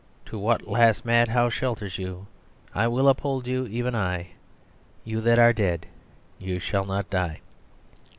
To 0.25 0.39
what 0.39 0.67
last 0.67 1.05
madhouse 1.05 1.53
shelters 1.53 1.99
you 1.99 2.25
I 2.73 2.87
will 2.87 3.07
uphold 3.07 3.45
you, 3.45 3.67
even 3.67 3.93
I. 3.93 4.29
You 5.03 5.21
that 5.21 5.37
are 5.37 5.53
dead. 5.53 5.85
You 6.39 6.57
shall 6.57 6.85
not 6.85 7.11
die.)" 7.11 7.39